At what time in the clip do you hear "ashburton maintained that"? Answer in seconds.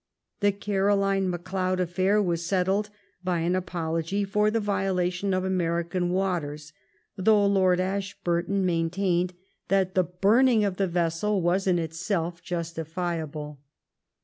7.79-9.93